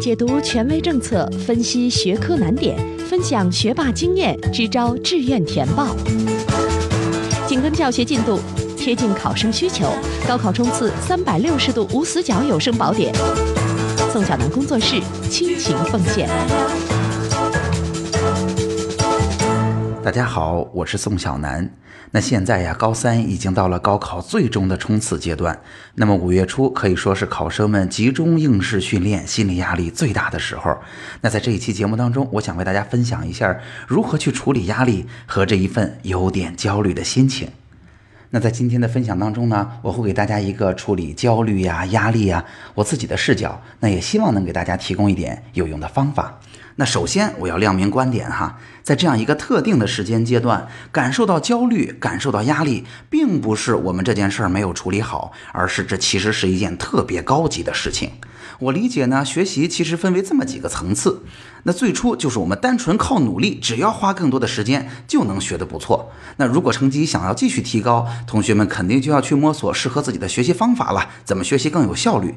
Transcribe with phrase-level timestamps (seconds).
[0.00, 2.74] 解读权威政策，分析学科难点，
[3.06, 5.94] 分享学霸经验，支招志愿填报。
[7.46, 8.40] 紧跟教学进度，
[8.78, 9.92] 贴近考生需求，
[10.26, 13.14] 高考冲刺三百六十度无死角有声宝典。
[14.10, 16.26] 宋小楠工作室倾情奉献。
[20.02, 21.70] 大家好，我是宋小楠。
[22.10, 25.60] 那现在呀，高三已经到了高考最终的冲刺阶段。
[25.94, 30.74] 那么五月初可以说是考生们集中应试训练、心理压力最大的时候。
[31.20, 37.50] 那在这一期节目当中，我想为大家分享一下如何去处理压力和这一份有点焦虑的心情。
[38.32, 42.44] 那在今天的分享当中呢，我会给大家一个处理焦虑呀、压力呀
[42.74, 46.38] 我自己的视角，那也希望能给大家提供一点有用的方法。
[46.76, 58.12] 那首先我要亮明观点哈，在这样一个特定的时间阶段，感受到焦虑、感受到压力，并不是我们这件事儿没有处理好，而是这其实是一件特别高级的事情。
[58.60, 61.22] 我理解呢，学习其实分为这么几个层次。
[61.64, 66.10] 那最初就是我们单纯靠努力，只要花更多的时间就能学得不错。
[66.36, 72.34] 那如果成绩想要继续提高，同学们肯定就要去摸索适合自己的学习方法了，怎么学习更有效率？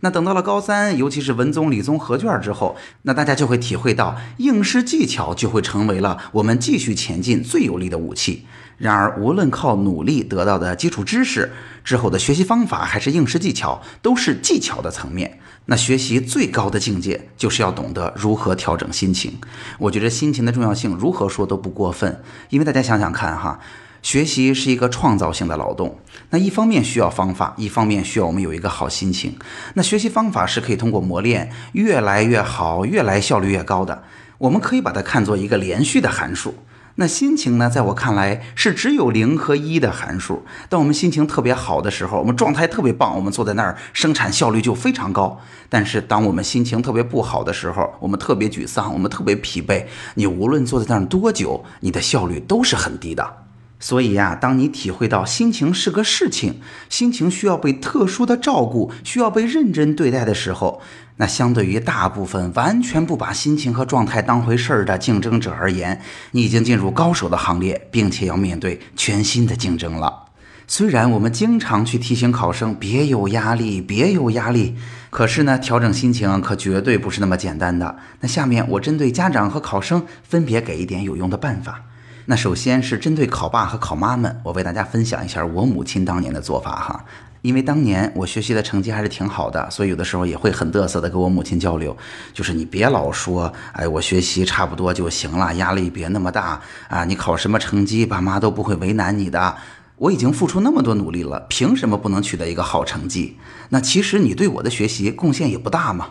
[0.00, 8.46] 那等到了高三，尤其是文综、理综合卷之后，那大家就会体会到应试技巧就会成为了我们继续前进最有力的武器。
[8.78, 11.50] 然而，无论靠努力得到的基础知识
[11.82, 15.38] 之后的学习方法，还是应试技巧，都是技巧的层面。
[15.64, 19.32] 那学习最高的境界，就是要懂得如何调整心情。
[19.78, 22.22] 我觉得心情的重要性，如何说都不过分。
[22.50, 23.58] 因为大家想想看哈，
[24.02, 25.98] 学习是一个创造性的劳动。
[26.30, 29.36] 那一方面需要方法，一方面需要我们有一个好心情。
[29.74, 34.04] 那学习方法是可以通过磨练越来越好，越来效率越高的。
[34.38, 36.54] 我们可以把它看作一个连续的函数。
[36.98, 37.68] 那心情呢？
[37.68, 40.42] 在我看来是只有零和一的函数。
[40.70, 45.38] 当我们心情特别好的时候，我们状态特别棒，我们坐在那儿生产效率就非常高。
[45.68, 53.42] 但是当我们心情特别不好的时候，我们特别沮丧，我们特别疲惫，你无论坐在那儿多久，你的效率都是很低的。
[53.78, 60.80] 所以呀，当你体会到心情是个事情，心情需要被特殊的照顾，需要被认真对待的时候，
[61.16, 66.00] 那相对于大部分完全不把心情和状态当回事儿的竞争者而言，
[66.32, 70.24] 你已经进入高手的行列，并且要面对全新的竞争了。
[70.68, 74.76] 虽然我们经常去提醒考生别有压力，别有压力，
[75.10, 77.96] 可是呢，调整心情可绝对不是那么简单的。
[78.20, 81.82] 那下面我针对家长和考生分别给一点有用的办法。
[82.28, 87.04] 那首先是针对考爸和考妈们，我为大家分享一下我母亲当年的做法哈。
[87.42, 91.96] 因为当年我学习的成绩还是挺好的，所以有的时候也会很嘚瑟的跟我母亲交流，
[92.32, 99.56] 就是你别老说，哎，我学习差不多就行了，压力别那么大啊，你考什么成绩，爸妈都不会为难你的。
[99.98, 103.38] 我已经付出那么多努力了，凭什么不能取得一个好成绩？
[103.70, 106.08] 那其实你对我的学习贡献也不大嘛。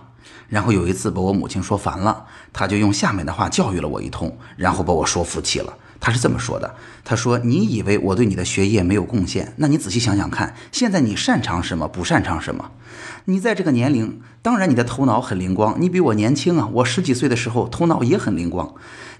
[0.47, 5.73] 然后有一次把我母亲说烦了，她就用下面的话教育了我一通，然后把我说服气了。
[6.05, 9.53] 他是这么说的：“他说，你以为我对你的学业没有贡献？
[9.55, 12.69] 那你仔细想想看，现在你擅长什么，不擅长什么？
[13.25, 15.75] 你在这个年龄，当然你的头脑很灵光。
[15.81, 18.71] 你比我年轻啊，我十几岁的时候头脑也很灵光。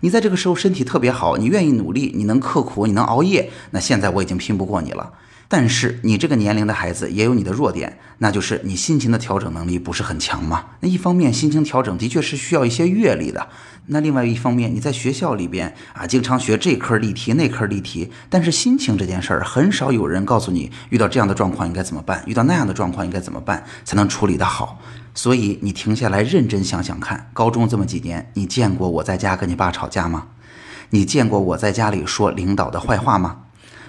[0.01, 3.49] 你在这个时候身体特别好，你愿意努力，你能刻苦，你能熬夜。
[3.71, 5.11] 那现在我已经拼不过你了。”
[5.47, 10.65] 但是你这个年龄的孩子也有你的弱点，那就是你心情的调整能力不是很强嘛。
[10.79, 13.47] 那一方面心情调整的确是需要一些阅历的，
[13.87, 24.79] 那另外一方面你在学校里边啊，经常学这科例题那科例题，但是心情这件事儿很少有人告诉你，遇到这样的状况应该怎么办，遇到那样的状况应该怎么办才能处理得好。
[25.13, 30.27] 所以你停下来认真想想看，高中这么几年，你见过我在家跟你爸吵架吗？
[30.89, 33.41] 你见过我在家里说领导的坏话吗？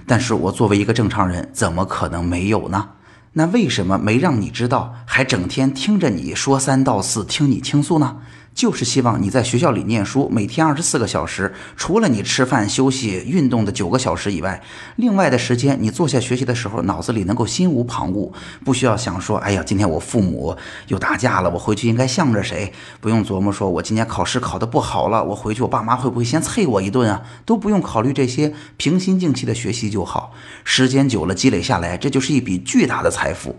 [0.06, 2.91] 但是我作为一个正常人，怎么可能没有呢？
[3.33, 8.17] 那为什么没让你知道，还整天听着你说三道四，听你倾诉呢？
[8.56, 14.62] 就是希望你在学校里念书，每天二十四个小时，除了你吃饭、休息、运动的九个小时以外，
[14.97, 18.33] 另外的时间你坐下学习的时候，脑子里能够心无旁骛，
[18.65, 20.56] 不需要想说，哎呀，今天我父母
[20.89, 22.72] 又打架了，我回去应该向着谁？
[22.99, 27.23] 不用琢磨说，我今天考试考得不好了，我回去我爸妈会不会先啐我一顿啊？
[27.44, 30.32] 都不用考虑这些，平心静气的学习就好。
[30.64, 33.55] 时间久了积累下来，这就是一笔巨大的财富。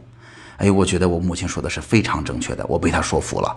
[0.58, 3.56] 哎，我觉得我母亲说的是非常正确的，我被她说服了。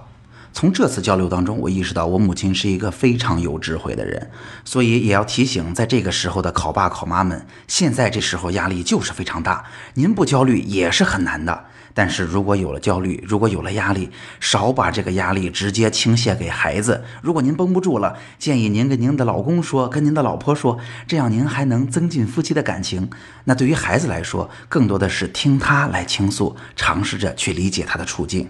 [0.53, 4.31] 从这次交流当中，我意识到我母亲是一个非常有智慧的人，
[4.65, 9.65] 所以也要提醒在这个时候的考爸考妈们，现在这时候压力就是非常大，
[9.95, 11.65] 您不焦虑也是很难的。
[11.93, 17.03] 但是如果有了焦虑，如果有了压力，少把这个压力直接倾泻给孩子。
[17.21, 23.11] 如果您绷不住了，建议您跟您的老公说，跟您的老婆说，这样您还能增进夫妻的感情。
[23.45, 28.49] 那对于孩子来说，更多的是听他来倾诉，尝试着去理解他的处境。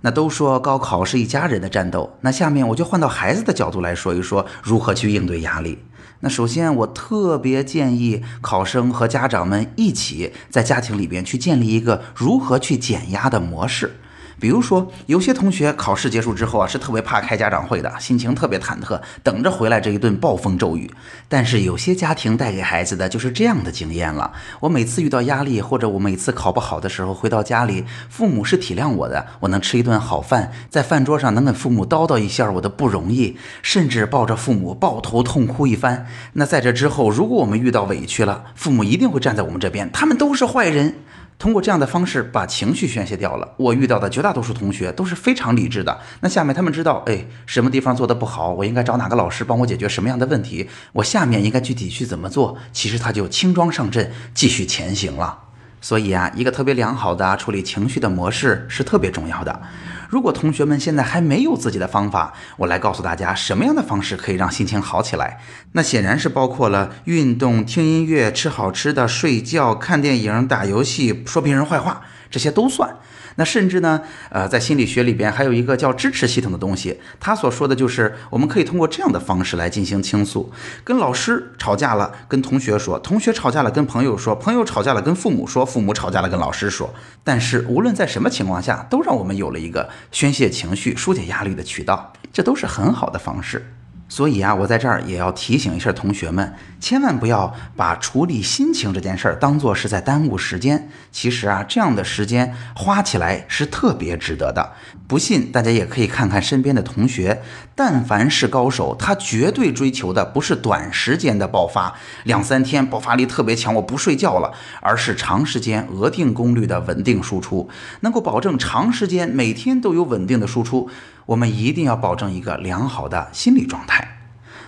[0.00, 5.78] 那都说高考是一家人的战斗，那下面我就换到孩子的角度来说一说如何去应对压力。
[6.20, 14.00] 那首先，我特别建议考生和家长们一起在家庭里边去建立一个如何去减压的模式。
[14.40, 20.90] 比如说，有些同学考试结束之后啊，是特别怕开家长会的，心情特别忐忑，等着回来这一顿暴风骤雨。
[21.28, 36.06] 但是有些家庭带给孩子的就是这样的经验了：我每次遇到压力，或者我每次考不好的时候，回到家里，父母是体谅我的，我能吃一顿好饭，在饭桌上能跟父母叨叨一下我的不容易，甚至抱着父母抱头痛哭一番。
[36.34, 40.94] 那在这之后，如果我们遇到委屈了，父母一定会站在我们这边，他们都是坏人。
[41.38, 43.54] 通过这样的方式把情绪宣泄掉了。
[43.56, 46.00] 我遇到的绝大多数同学都是非常理智的。
[46.20, 52.58] 那下面他们知道，哎，什么地方做的不好，我应该找哪个老师帮我解决什么样的问题，我下面应该具体去怎么做。
[52.72, 55.38] 其实他就轻装上阵，继续前行了。
[55.80, 59.62] 所以啊，一个特别良好的处理情绪的模式是特别重要的。
[60.08, 65.38] 如果同学们现在还没有自己的方法，我来告诉大家什么样的方式可以让心情好起来。
[65.72, 72.00] 那显然是包括了运动、听音乐、吃好吃的、睡觉、看电影、打游戏、说别人坏话，
[72.30, 72.96] 这些都算。
[73.38, 80.52] 那甚至呢，呃，在心理学里边还有一个叫支持系统的东西，他所说的就是我们可以通过这样的方式来进行倾诉：
[80.82, 86.92] 跟老师吵架了，跟同学说；同学吵架了，跟朋友说；朋友吵架了，跟父母说；父母吵架了，跟老师说。
[87.22, 93.64] 但是无论在什么情况下，都让我们有了一个宣泄情绪、疏解压力的渠道，这都是很好的方式。
[94.08, 100.88] 所以啊，我在这儿也要提醒一下同学们，千万不要把处理心情这件事儿当做是在耽误时间。
[101.12, 104.72] 其实啊，这样的时间花起来是特别值得的。
[105.06, 107.42] 不信，大家也可以看看身边的同学，
[107.74, 111.94] 但凡是高手，他绝对追求的不是短时间的爆发，
[112.24, 117.68] 两三天爆发力特别强，我不睡觉了，而是长时间额定功率的稳定输出，
[118.00, 120.88] 能够保证长时间每天都有稳定的输出。
[121.28, 124.16] 我们一定要保证一个良好的心理状态。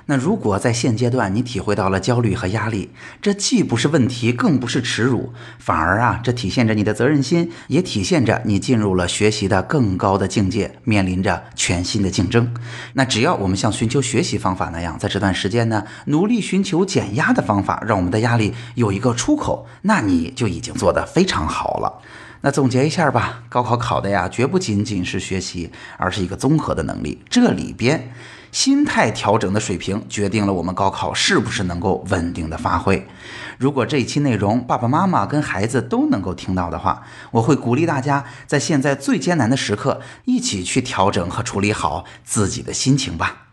[0.06, 2.90] 那如果在现阶段你体会到了焦虑和压力，
[3.22, 12.52] 这既不是问题，更不是耻辱，反而啊，这体现着你的责任心，也体现着你进入了学习的更高的境界，面临着全新的竞争。
[12.94, 22.02] 那只要我们像寻求学习方法那样，在这段时间呢，努力寻求减压的方法，让我们的压力有一个出口，那你就已经做得非常好了。
[22.42, 27.22] 那总结一下吧，高考考的呀，绝不仅仅是学习，而是一个综合的能力。
[27.28, 28.14] 这里边，
[28.50, 33.06] 心态调整的水平决定了我们高考是不是能够稳定的发挥。
[33.58, 37.02] 如果这一期内容爸爸妈妈跟孩子都能够听到的话，
[37.32, 43.48] 我会鼓励大家在现在最艰难的时刻，一起去调整和处理好自己的心情吧。